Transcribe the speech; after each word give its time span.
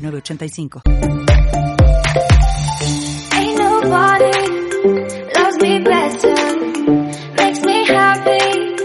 906985. 0.00 0.82
Ain't 3.32 3.58
nobody 3.58 4.32
loves 5.36 5.56
me 5.62 5.78
better, 5.84 6.34
makes 7.36 7.60
me 7.64 7.84
happy, 7.86 8.76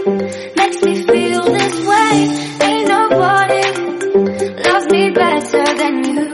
makes 0.56 0.82
me 0.82 1.02
feel 1.06 1.42
this 1.44 1.86
way. 1.86 2.28
Ain't 2.68 2.88
nobody 2.88 3.62
loves 4.68 4.86
me 4.92 5.10
better 5.10 5.64
than 5.80 6.04
you. 6.04 6.26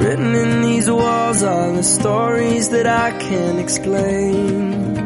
Written 0.09 0.33
in 0.33 0.61
these 0.63 0.89
walls 0.89 1.43
are 1.43 1.71
the 1.71 1.83
stories 1.83 2.69
that 2.69 2.87
I 2.87 3.11
can't 3.11 3.59
explain. 3.59 4.97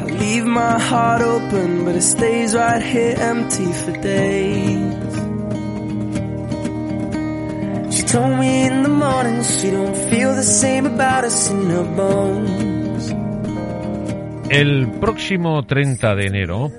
I 0.00 0.04
leave 0.22 0.44
my 0.44 0.76
heart 0.80 1.22
open, 1.22 1.84
but 1.84 1.94
it 1.94 2.02
stays 2.02 2.52
right 2.56 2.82
here 2.82 3.14
empty 3.16 3.70
for 3.72 3.92
days. 3.92 5.14
She 7.94 8.02
told 8.02 8.36
me 8.40 8.66
in 8.66 8.82
the 8.82 8.94
morning 9.04 9.44
she 9.44 9.70
don't 9.70 9.96
feel 10.10 10.34
the 10.34 10.42
same 10.42 10.86
about 10.86 11.22
us 11.22 11.50
in 11.50 11.70
her 11.70 11.84
bones. 11.84 13.14
El 14.50 14.88
próximo 14.98 15.62
30 15.62 16.16
de 16.16 16.26
enero 16.26 16.72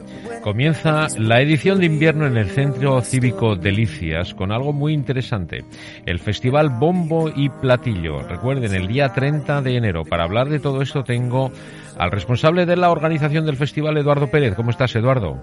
comienza 0.46 1.08
la 1.18 1.42
edición 1.42 1.80
de 1.80 1.88
invierno 1.88 2.28
en 2.28 2.38
el 2.38 2.52
Centro 2.52 3.02
Cívico 3.02 3.56
Delicias 3.56 4.36
con 4.36 4.52
algo 4.52 4.74
muy 4.74 4.94
interesante, 4.94 5.64
el 6.06 6.20
Festival 6.20 6.70
Bombo 6.70 7.32
y 7.36 7.50
Platillo. 7.50 8.20
Recuerden, 8.20 8.76
el 8.76 8.86
día 8.86 9.12
30 9.12 9.64
de 9.64 9.76
enero. 9.76 10.04
Para 10.04 10.24
hablar 10.24 10.50
de 10.50 10.60
todo 10.60 10.84
esto 10.84 11.04
tengo 11.04 11.50
al 11.98 12.12
responsable 12.12 12.68
de 12.68 12.76
la 12.76 12.92
organización 12.92 13.48
del 13.48 13.56
festival, 13.56 13.98
Eduardo 13.98 14.30
Pérez. 14.30 14.54
¿Cómo 14.54 14.70
estás, 14.70 14.96
Eduardo? 14.96 15.42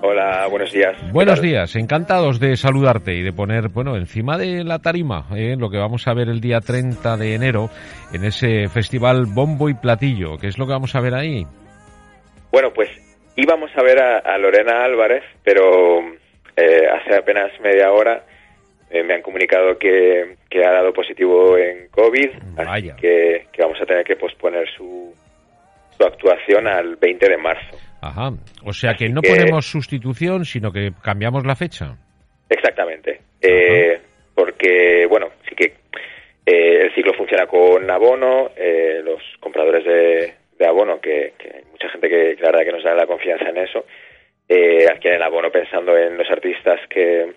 Hola, 0.00 0.46
buenos 0.48 0.70
días. 0.70 0.96
¿Qué 0.96 1.10
Buenos 1.10 1.42
días, 1.42 1.74
encantados 1.74 2.38
de 2.38 2.56
saludarte 2.56 3.16
y 3.16 3.22
de 3.22 3.32
poner, 3.32 3.70
bueno, 3.70 3.96
encima 3.96 4.38
de 4.38 4.62
la 4.62 4.78
tarima, 4.78 5.26
eh, 5.34 5.56
lo 5.58 5.70
que 5.70 5.78
vamos 5.78 6.06
a 6.06 6.14
ver 6.14 6.28
el 6.28 6.40
día 6.40 6.60
30 6.60 7.16
de 7.16 7.34
enero 7.34 7.68
en 8.12 8.24
ese 8.24 8.68
festival 8.68 9.26
Bombo 9.26 9.68
y 9.68 9.74
Platillo. 9.74 10.38
¿Qué 10.38 10.46
es 10.46 10.56
lo 10.56 10.66
que 10.66 10.72
vamos 10.72 10.94
a 10.94 11.00
ver 11.00 11.14
ahí? 11.14 11.44
Bueno, 12.52 12.68
pues 12.72 13.09
íbamos 13.40 13.70
a 13.76 13.82
ver 13.82 14.00
a, 14.02 14.18
a 14.18 14.38
Lorena 14.38 14.84
Álvarez, 14.84 15.22
pero 15.44 16.00
eh, 16.56 16.86
hace 16.88 17.16
apenas 17.16 17.50
media 17.60 17.90
hora 17.92 18.24
eh, 18.90 19.02
me 19.02 19.14
han 19.14 19.22
comunicado 19.22 19.78
que, 19.78 20.36
que 20.48 20.64
ha 20.64 20.72
dado 20.72 20.92
positivo 20.92 21.56
en 21.56 21.88
COVID, 21.88 22.30
Vaya. 22.54 22.72
así 22.94 23.00
que, 23.00 23.46
que 23.52 23.62
vamos 23.62 23.78
a 23.80 23.86
tener 23.86 24.04
que 24.04 24.16
posponer 24.16 24.68
su, 24.76 25.14
su 25.96 26.02
actuación 26.04 26.66
al 26.66 26.96
20 26.96 27.28
de 27.28 27.36
marzo. 27.36 27.76
Ajá. 28.02 28.30
O 28.64 28.72
sea 28.72 28.94
que 28.94 29.08
no 29.08 29.20
que- 29.20 29.30
ponemos 29.30 29.66
sustitución, 29.66 30.44
sino 30.44 30.72
que 30.72 30.92
cambiamos 31.02 31.44
la 31.46 31.54
fecha. 31.54 31.96
Exactamente. 32.48 33.20
Eh, 33.40 34.00
porque, 34.34 35.06
bueno, 35.08 35.28
sí 35.48 35.54
que 35.54 35.66
eh, 36.46 36.82
el 36.84 36.94
ciclo 36.94 37.12
funciona 37.14 37.46
con 37.46 37.88
abono, 37.90 38.50
eh, 38.56 39.00
los 39.04 39.20
compradores 39.38 39.84
de, 39.84 40.34
de 40.60 40.66
abono, 40.68 41.00
que, 41.00 41.32
que 41.38 41.48
hay 41.56 41.64
mucha 41.72 41.88
gente 41.88 42.08
que, 42.08 42.36
que 42.36 42.42
la 42.42 42.50
verdad 42.52 42.64
que 42.66 42.72
nos 42.72 42.84
da 42.84 42.94
la 42.94 43.06
confianza 43.06 43.48
en 43.48 43.56
eso, 43.56 43.84
eh, 44.48 44.86
adquieren 44.88 45.22
abono 45.22 45.50
pensando 45.50 45.96
en 45.96 46.16
los 46.18 46.30
artistas 46.30 46.78
que, 46.88 47.32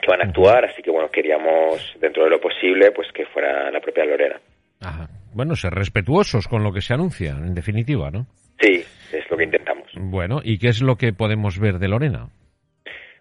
que 0.00 0.06
van 0.06 0.22
a 0.22 0.24
actuar, 0.28 0.64
así 0.64 0.80
que 0.82 0.90
bueno, 0.90 1.10
queríamos, 1.10 1.94
dentro 2.00 2.24
de 2.24 2.30
lo 2.30 2.40
posible, 2.40 2.92
pues 2.92 3.08
que 3.12 3.26
fuera 3.26 3.70
la 3.70 3.80
propia 3.80 4.04
Lorena. 4.04 4.40
Ajá. 4.80 5.08
Bueno, 5.34 5.56
ser 5.56 5.72
respetuosos 5.74 6.46
con 6.46 6.62
lo 6.62 6.72
que 6.72 6.80
se 6.80 6.94
anuncia, 6.94 7.30
en 7.32 7.54
definitiva, 7.54 8.10
¿no? 8.10 8.26
Sí, 8.60 8.84
es 9.12 9.28
lo 9.30 9.36
que 9.36 9.44
intentamos. 9.44 9.90
Bueno, 9.96 10.40
¿y 10.44 10.58
qué 10.58 10.68
es 10.68 10.80
lo 10.80 10.94
que 10.96 11.12
podemos 11.12 11.58
ver 11.58 11.74
de 11.80 11.88
Lorena? 11.88 12.28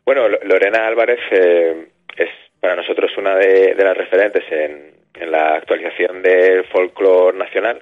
Bueno, 0.06 0.28
Lo- 0.30 0.40
Lorena 0.44 0.86
Álvarez 0.86 1.20
eh, 1.32 1.88
es 2.18 2.30
para 2.60 2.76
nosotros 2.76 3.10
una 3.18 3.36
de, 3.36 3.74
de 3.74 3.84
las 3.84 3.98
referentes 3.98 4.44
en, 4.52 4.94
en 5.16 5.32
la 5.32 5.56
actualización 5.56 6.22
del 6.22 6.66
folclore 6.66 7.38
nacional. 7.38 7.82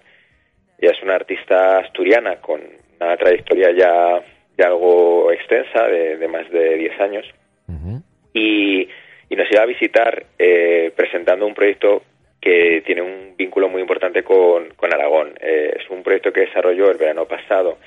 Ella 0.81 0.93
es 0.93 1.03
una 1.03 1.15
artista 1.15 1.77
asturiana 1.77 2.37
con 2.37 2.59
una 2.99 3.15
trayectoria 3.15 3.71
ya, 3.71 4.19
ya 4.57 4.65
algo 4.65 5.31
extensa, 5.31 5.83
de, 5.83 6.17
de 6.17 6.27
más 6.27 6.49
de 6.49 6.75
10 6.75 6.99
años, 6.99 7.25
y, 8.33 8.81
y 9.29 9.35
nos 9.35 9.51
iba 9.51 9.61
a 9.61 9.65
visitar 9.65 10.25
eh, 10.39 10.91
presentando 10.95 11.45
un 11.45 11.53
proyecto 11.53 12.01
que 12.39 12.81
tiene 12.85 13.03
un 13.03 13.35
vínculo 13.37 13.69
muy 13.69 13.81
importante 13.81 14.23
con, 14.23 14.69
con 14.75 14.91
Aragón. 14.91 15.33
Eh, 15.39 15.77
es 15.79 15.89
un 15.89 16.01
proyecto 16.01 16.33
que 16.33 16.41
desarrolló 16.41 16.89
el 16.89 16.97
verano 16.97 17.25
pasado 17.25 17.77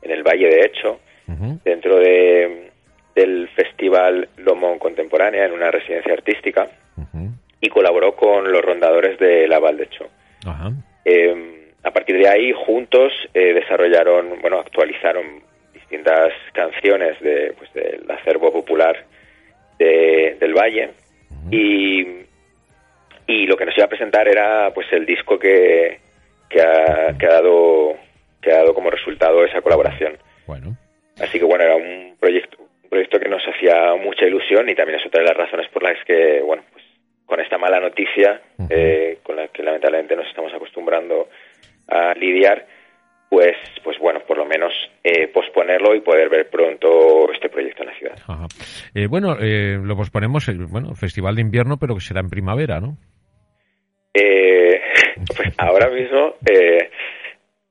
en 0.00 0.12
el 0.12 0.22
Valle 0.22 0.48
de 0.48 0.60
Hecho, 0.66 1.00
dentro 1.64 1.98
de, 1.98 2.70
del 3.14 3.48
Festival 3.48 4.28
Lomón 4.36 4.78
Contemporánea 4.78 5.46
en 5.46 5.52
una 5.52 5.70
residencia 5.70 6.12
artística 6.12 6.68
y 7.60 7.68
colaboró 7.70 8.14
con 8.14 8.52
los 8.52 8.62
rondadores 8.62 9.18
de 9.18 9.48
la 9.48 9.58
Valdecho. 9.58 10.06
Ajá. 10.46 10.70
Eh, 11.04 11.32
a 11.32 11.34
partir 11.94 12.18
de 12.18 12.28
ahí, 12.28 12.52
juntos 12.52 13.12
eh, 13.32 13.54
desarrollaron, 13.54 14.40
bueno, 14.42 14.58
actualizaron 14.58 15.42
distintas 15.72 16.32
canciones 16.52 17.18
de, 17.20 17.54
pues, 17.56 17.72
del 17.72 18.10
acervo 18.10 18.52
popular 18.52 19.04
de- 19.78 20.36
del 20.38 20.52
Valle 20.54 20.90
y, 21.50 22.02
y 23.26 23.46
lo 23.46 23.56
que 23.56 23.64
nos 23.66 23.76
iba 23.76 23.86
a 23.86 23.88
presentar 23.88 24.28
era 24.28 24.70
pues 24.74 24.86
el 24.92 25.06
disco 25.06 25.38
que, 25.38 25.98
que, 26.48 26.60
ha, 26.60 27.16
que 27.18 27.26
ha 27.26 27.30
dado 27.40 27.96
que 28.42 28.52
ha 28.52 28.56
dado 28.58 28.74
como 28.74 28.90
resultado 28.90 29.42
esa 29.44 29.62
colaboración. 29.62 30.18
Bueno. 30.46 30.76
Así 31.18 31.38
que 31.38 31.44
bueno, 31.46 31.64
era 31.64 31.76
un 31.76 32.16
proyecto, 32.20 32.58
un 32.82 32.90
proyecto 32.90 33.18
que 33.18 33.28
nos 33.30 33.42
hacía 33.42 33.94
mucha 33.94 34.26
ilusión 34.26 34.68
y 34.68 34.74
también 34.74 35.00
es 35.00 35.06
otra 35.06 35.22
de 35.22 35.28
las 35.28 35.36
razones 35.36 35.66
por 35.70 35.82
las 35.82 35.96
que, 36.04 36.42
bueno, 36.42 36.62
pues 36.72 36.84
con 37.24 37.40
esta 37.40 37.56
mala 37.56 37.80
noticia, 37.80 38.42
eh, 38.68 39.16
con 39.22 39.36
la 39.36 39.48
que 39.48 39.62
lamentablemente 39.62 40.14
nos 40.14 40.26
estamos 40.26 40.52
acostumbrando 40.52 41.30
a 41.88 42.14
lidiar, 42.14 42.66
pues, 43.28 43.56
pues 43.82 43.98
bueno, 43.98 44.20
por 44.26 44.38
lo 44.38 44.46
menos 44.46 44.72
eh, 45.02 45.28
posponerlo 45.28 45.94
y 45.94 46.00
poder 46.00 46.28
ver 46.28 46.48
pronto 46.50 47.32
este 47.32 47.48
proyecto 47.48 47.82
en 47.82 47.88
la 47.88 47.98
ciudad. 47.98 48.18
Ajá. 48.26 48.46
Eh, 48.94 49.06
bueno, 49.06 49.36
eh, 49.40 49.78
lo 49.82 49.96
posponemos, 49.96 50.48
eh, 50.48 50.54
bueno, 50.68 50.94
festival 50.94 51.34
de 51.34 51.42
invierno, 51.42 51.76
pero 51.78 51.94
que 51.94 52.00
será 52.00 52.20
en 52.20 52.30
primavera, 52.30 52.80
¿no? 52.80 52.96
Eh, 54.14 54.80
pues 55.36 55.52
ahora 55.58 55.90
mismo, 55.90 56.36
eh, 56.46 56.90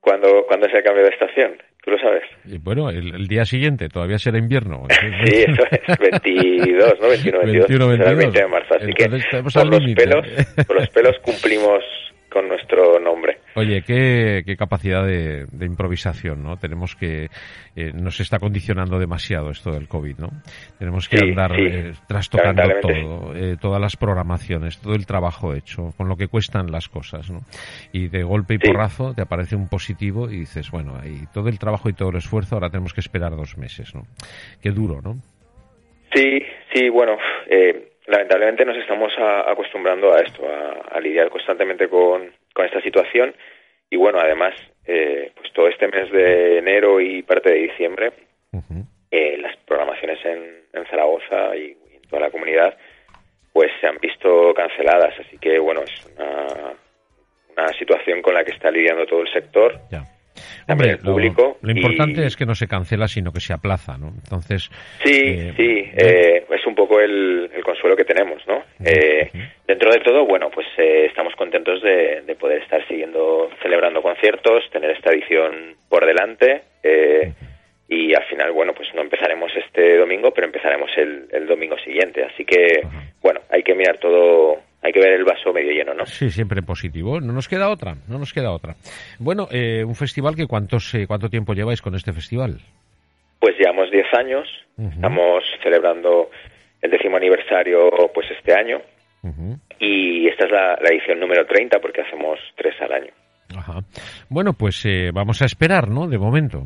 cuando, 0.00 0.44
cuando 0.46 0.66
es 0.66 0.74
el 0.74 0.82
cambio 0.82 1.04
de 1.04 1.10
estación, 1.10 1.56
tú 1.82 1.92
lo 1.92 1.98
sabes. 1.98 2.24
Y 2.44 2.58
bueno, 2.58 2.90
el, 2.90 3.14
el 3.14 3.26
día 3.26 3.44
siguiente 3.46 3.88
todavía 3.88 4.18
será 4.18 4.38
invierno. 4.38 4.82
Sí, 5.24 5.44
eso 5.48 5.62
es 5.70 5.98
22, 6.22 7.00
¿no? 7.00 7.08
21, 7.08 7.38
22. 7.38 7.68
21, 7.68 7.96
será 7.96 8.10
el 8.10 8.16
22. 8.16 8.18
20 8.18 8.40
de 8.40 8.46
marzo. 8.46 8.74
Así 8.74 8.90
Entonces 8.90 9.24
que 9.30 9.42
por 9.42 9.66
los, 9.66 9.94
pelos, 9.94 10.66
por 10.66 10.76
los 10.76 10.88
pelos 10.90 11.18
cumplimos 11.22 11.82
con 12.28 12.48
nuestro 12.48 12.98
nombre. 13.00 13.33
Oye, 13.56 13.82
qué, 13.82 14.42
qué 14.44 14.56
capacidad 14.56 15.04
de, 15.06 15.46
de 15.52 15.66
improvisación, 15.66 16.42
¿no? 16.42 16.56
Tenemos 16.56 16.96
que... 16.96 17.28
eh, 17.76 17.92
nos 17.94 18.18
está 18.20 18.38
condicionando 18.38 18.98
demasiado 18.98 19.50
esto 19.50 19.70
del 19.72 19.86
COVID, 19.88 20.18
¿no? 20.18 20.28
Tenemos 20.78 21.08
que 21.08 21.18
Sí, 21.18 21.28
andar 21.30 21.54
sí. 21.56 21.62
eh, 21.66 21.92
trastocando 22.08 22.62
todo, 22.80 23.36
eh, 23.36 23.56
todas 23.60 23.80
las 23.80 23.96
programaciones, 23.96 24.78
todo 24.80 24.94
el 24.94 25.06
trabajo 25.06 25.54
hecho, 25.54 25.92
con 25.96 26.08
lo 26.08 26.16
que 26.16 26.28
cuestan 26.28 26.70
las 26.72 26.88
cosas, 26.88 27.30
¿no? 27.30 27.40
Y 27.92 28.08
de 28.08 28.22
golpe 28.24 28.54
y 28.54 28.58
Sí. 28.58 28.66
porrazo 28.66 29.14
te 29.14 29.22
aparece 29.22 29.54
un 29.56 29.68
positivo 29.68 30.28
y 30.30 30.38
dices, 30.40 30.70
bueno, 30.70 30.96
ahí 31.00 31.20
todo 31.32 31.48
el 31.48 31.58
trabajo 31.58 31.88
y 31.88 31.92
todo 31.92 32.10
el 32.10 32.16
esfuerzo, 32.16 32.56
ahora 32.56 32.70
tenemos 32.70 32.92
que 32.92 33.00
esperar 33.00 33.36
dos 33.36 33.56
meses, 33.56 33.94
¿no? 33.94 34.02
Qué 34.62 34.70
duro, 34.70 35.00
¿no? 35.02 35.16
Sí, 36.14 36.40
Sí, 36.72 36.88
bueno, 36.88 37.16
eh, 37.48 37.92
lamentablemente 38.08 38.64
nos 38.64 38.76
estamos 38.76 39.12
a- 39.16 39.48
acostumbrando 39.48 40.12
a 40.12 40.18
esto, 40.22 40.42
a, 40.44 40.96
a 40.96 41.00
lidiar 41.00 41.28
constantemente 41.30 41.88
con, 41.88 42.22
con 42.54 42.64
esta 42.64 42.80
situación. 42.80 43.34
Y 43.90 43.96
bueno, 43.96 44.18
además, 44.18 44.54
eh, 44.86 45.30
pues 45.36 45.52
todo 45.52 45.68
este 45.68 45.88
mes 45.88 46.10
de 46.10 46.58
enero 46.58 47.00
y 47.00 47.22
parte 47.22 47.50
de 47.52 47.58
diciembre, 47.58 48.12
eh, 49.10 49.36
las 49.38 49.56
programaciones 49.58 50.24
en, 50.24 50.64
en 50.72 50.86
Zaragoza 50.86 51.54
y, 51.56 51.76
y 51.92 51.96
en 51.96 52.02
toda 52.08 52.22
la 52.22 52.30
comunidad, 52.30 52.76
pues 53.52 53.70
se 53.80 53.86
han 53.86 53.98
visto 53.98 54.52
canceladas, 54.54 55.14
así 55.20 55.38
que 55.38 55.58
bueno, 55.58 55.82
es 55.82 56.06
una, 56.16 56.74
una 57.56 57.72
situación 57.78 58.22
con 58.22 58.34
la 58.34 58.44
que 58.44 58.52
está 58.52 58.70
lidiando 58.70 59.06
todo 59.06 59.20
el 59.20 59.32
sector. 59.32 59.78
Hombre, 60.68 60.96
público 60.98 61.56
lo, 61.62 61.72
lo 61.72 61.76
importante 61.76 62.22
y- 62.22 62.24
es 62.26 62.36
que 62.36 62.46
no 62.46 62.54
se 62.54 62.66
cancela, 62.66 63.06
sino 63.08 63.32
que 63.32 63.40
se 63.40 63.52
aplaza, 63.52 63.96
¿no? 63.98 64.08
Entonces, 64.08 64.70
Sí, 65.04 65.20
eh, 65.24 65.52
sí, 65.56 65.90
eh, 65.96 66.44
es 66.50 66.66
un 66.66 66.74
poco 66.74 67.00
el, 67.00 67.50
el 67.54 67.62
consuelo 67.64 67.96
que 67.96 68.04
tenemos, 68.04 68.42
¿no? 68.46 68.62
Eh, 68.84 69.30
dentro 69.66 69.90
de 69.92 70.00
todo, 70.00 70.24
bueno, 70.26 70.50
pues 70.50 70.66
eh, 70.78 71.06
estamos 71.06 71.34
contentos 71.36 71.82
de, 71.82 72.22
de 72.26 72.34
poder 72.36 72.62
estar 72.62 72.86
siguiendo, 72.88 73.50
celebrando 73.62 74.02
conciertos, 74.02 74.64
tener 74.72 74.90
esta 74.90 75.10
edición 75.12 75.74
por 75.88 76.06
delante 76.06 76.62
eh, 76.82 77.32
y 77.88 78.14
al 78.14 78.24
final, 78.24 78.52
bueno, 78.52 78.72
pues 78.74 78.88
no 78.94 79.02
empezaremos 79.02 79.52
este 79.56 79.98
domingo, 79.98 80.30
pero 80.32 80.46
empezaremos 80.46 80.90
el, 80.96 81.26
el 81.30 81.46
domingo 81.46 81.76
siguiente. 81.78 82.24
Así 82.24 82.44
que, 82.44 82.80
bueno, 83.22 83.40
hay 83.50 83.62
que 83.62 83.74
mirar 83.74 83.98
todo, 83.98 84.56
hay 84.84 84.92
que 84.92 85.00
ver 85.00 85.14
el 85.14 85.24
vaso 85.24 85.50
medio 85.52 85.72
lleno, 85.72 85.94
¿no? 85.94 86.04
Sí, 86.04 86.28
siempre 86.30 86.60
positivo. 86.60 87.18
No 87.18 87.32
nos 87.32 87.48
queda 87.48 87.70
otra, 87.70 87.96
no 88.06 88.18
nos 88.18 88.34
queda 88.34 88.52
otra. 88.52 88.74
Bueno, 89.18 89.48
eh, 89.50 89.82
un 89.82 89.94
festival 89.94 90.36
que 90.36 90.46
cuántos, 90.46 90.94
eh, 90.94 91.06
cuánto 91.06 91.30
tiempo 91.30 91.54
lleváis 91.54 91.80
con 91.80 91.94
este 91.94 92.12
festival. 92.12 92.60
Pues 93.40 93.56
llevamos 93.58 93.90
10 93.90 94.06
años, 94.18 94.46
estamos 94.78 95.42
celebrando 95.62 96.30
el 96.82 96.90
décimo 96.90 97.16
aniversario 97.16 97.90
pues 98.12 98.26
este 98.30 98.54
año 98.54 98.80
y 99.78 100.28
esta 100.28 100.44
es 100.44 100.50
la, 100.50 100.78
la 100.80 100.88
edición 100.90 101.18
número 101.18 101.46
30 101.46 101.78
porque 101.80 102.02
hacemos 102.02 102.38
tres 102.56 102.74
al 102.80 102.92
año. 102.92 103.12
Ajá. 103.56 103.80
Bueno, 104.28 104.52
pues 104.52 104.84
eh, 104.84 105.10
vamos 105.12 105.40
a 105.40 105.46
esperar, 105.46 105.88
¿no? 105.88 106.06
De 106.06 106.18
momento. 106.18 106.64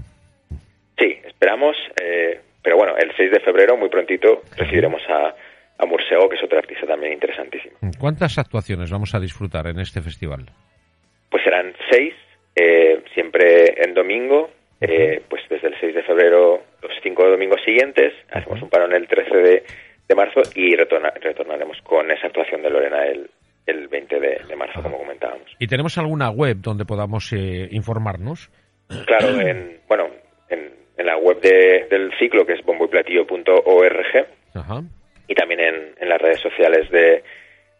Sí, 0.98 1.18
esperamos, 1.24 1.76
eh, 2.02 2.40
pero 2.62 2.76
bueno, 2.76 2.96
el 2.96 3.12
6 3.16 3.30
de 3.30 3.40
febrero, 3.40 3.76
muy 3.76 3.88
prontito, 3.88 4.42
recibiremos 4.56 5.02
a, 5.08 5.34
a 5.78 6.28
que 6.28 6.36
es 6.36 6.42
otro 6.44 6.58
artista 6.58 6.86
también 6.86 7.12
interesantísimo. 7.12 7.76
¿Cuántas 7.98 8.36
actuaciones 8.38 8.90
vamos 8.90 9.14
a 9.14 9.20
disfrutar 9.20 9.66
en 9.68 9.78
este 9.80 10.00
festival? 10.02 10.46
Pues 11.30 11.42
serán 11.44 11.72
seis, 11.90 12.14
eh, 12.56 13.02
siempre 13.14 13.74
en 13.84 13.94
domingo, 13.94 14.50
eh, 14.80 15.22
pues 15.28 15.42
desde 15.48 15.68
el 15.68 15.74
6 15.80 15.94
de 15.94 16.02
febrero, 16.02 16.62
los 16.82 16.92
cinco 17.02 17.28
domingos 17.28 17.60
siguientes, 17.64 18.12
hacemos 18.30 18.62
un 18.62 18.70
parón 18.70 18.92
el 18.94 19.06
13 19.08 19.36
de, 19.36 19.62
de 20.08 20.14
marzo 20.14 20.40
y 20.54 20.74
retorna- 20.76 21.12
retornaremos 21.20 21.78
con 21.82 22.10
esa 22.10 22.28
actuación 22.28 22.62
de 22.62 22.70
Lorena 22.70 23.04
el, 23.06 23.28
el 23.66 23.88
20 23.88 24.20
de, 24.20 24.40
de 24.48 24.56
marzo, 24.56 24.82
como 24.82 24.98
comentábamos. 24.98 25.46
¿Y 25.58 25.66
tenemos 25.66 25.98
alguna 25.98 26.30
web 26.30 26.56
donde 26.60 26.84
podamos 26.84 27.32
eh, 27.32 27.68
informarnos? 27.72 28.50
Claro, 29.06 29.40
en, 29.40 29.80
bueno, 29.88 30.08
en, 30.48 30.72
en 30.96 31.06
la 31.06 31.16
web 31.18 31.40
de- 31.40 31.86
del 31.90 32.10
ciclo, 32.18 32.46
que 32.46 32.54
es 32.54 32.64
bomboyplatillo.org, 32.64 34.26
Ajá. 34.54 34.82
Y 35.28 35.34
también 35.34 35.60
en, 35.60 36.08
las 36.08 36.20
redes 36.20 36.40
sociales 36.40 36.90
de, 36.90 37.22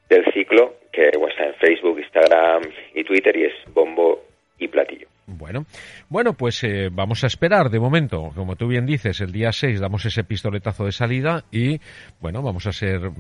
del 0.08 0.24
ciclo, 0.32 0.76
que 0.92 1.08
está 1.08 1.46
en 1.46 1.54
Facebook, 1.54 1.98
Instagram 1.98 2.62
y 2.94 3.02
Twitter, 3.02 3.36
y 3.36 3.44
es 3.44 3.54
Bombo 3.72 4.22
y 4.58 4.68
Platillo. 4.68 5.08
Bueno, 5.26 5.66
bueno, 6.08 6.32
pues 6.32 6.64
eh, 6.64 6.88
vamos 6.90 7.22
a 7.22 7.26
esperar 7.26 7.68
de 7.68 7.78
momento. 7.78 8.32
Como 8.34 8.56
tú 8.56 8.66
bien 8.66 8.86
dices, 8.86 9.20
el 9.20 9.30
día 9.30 9.52
6 9.52 9.78
damos 9.78 10.04
ese 10.06 10.24
pistoletazo 10.24 10.86
de 10.86 10.92
salida 10.92 11.44
y, 11.50 11.80
bueno, 12.20 12.42
vamos 12.42 12.66
a 12.66 12.72
ser 12.72 13.10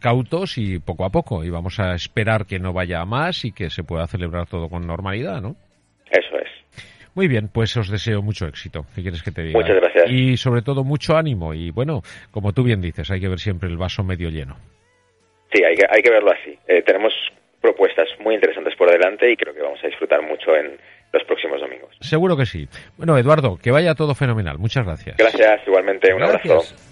cautos 0.00 0.56
y 0.56 0.78
poco 0.78 1.04
a 1.04 1.10
poco. 1.10 1.42
Y 1.42 1.50
vamos 1.50 1.80
a 1.80 1.94
esperar 1.94 2.46
que 2.46 2.60
no 2.60 2.72
vaya 2.72 3.04
más 3.04 3.44
y 3.44 3.50
que 3.50 3.70
se 3.70 3.82
pueda 3.82 4.06
celebrar 4.06 4.46
todo 4.46 4.68
con 4.68 4.86
normalidad, 4.86 5.40
¿no? 5.40 5.56
Muy 7.14 7.28
bien, 7.28 7.48
pues 7.52 7.76
os 7.76 7.90
deseo 7.90 8.22
mucho 8.22 8.46
éxito. 8.46 8.86
¿Qué 8.94 9.02
quieres 9.02 9.22
que 9.22 9.30
te 9.30 9.42
diga? 9.42 9.58
Muchas 9.58 9.76
gracias. 9.76 10.10
Y 10.10 10.36
sobre 10.36 10.62
todo 10.62 10.82
mucho 10.84 11.16
ánimo. 11.16 11.52
Y 11.52 11.70
bueno, 11.70 12.02
como 12.30 12.52
tú 12.52 12.62
bien 12.62 12.80
dices, 12.80 13.10
hay 13.10 13.20
que 13.20 13.28
ver 13.28 13.38
siempre 13.38 13.68
el 13.68 13.76
vaso 13.76 14.02
medio 14.02 14.30
lleno. 14.30 14.56
Sí, 15.52 15.62
hay 15.62 15.74
que, 15.74 15.86
hay 15.88 16.02
que 16.02 16.10
verlo 16.10 16.32
así. 16.32 16.58
Eh, 16.66 16.82
tenemos 16.82 17.12
propuestas 17.60 18.08
muy 18.20 18.34
interesantes 18.34 18.74
por 18.76 18.90
delante 18.90 19.30
y 19.30 19.36
creo 19.36 19.54
que 19.54 19.60
vamos 19.62 19.78
a 19.84 19.86
disfrutar 19.86 20.22
mucho 20.22 20.56
en 20.56 20.78
los 21.12 21.24
próximos 21.24 21.60
domingos. 21.60 21.94
Seguro 22.00 22.36
que 22.36 22.46
sí. 22.46 22.66
Bueno, 22.96 23.18
Eduardo, 23.18 23.58
que 23.62 23.70
vaya 23.70 23.94
todo 23.94 24.14
fenomenal. 24.14 24.58
Muchas 24.58 24.86
gracias. 24.86 25.16
Gracias, 25.18 25.60
igualmente, 25.66 26.12
un 26.14 26.22
abrazo. 26.22 26.48
Gracias. 26.48 26.82
You 26.82 26.91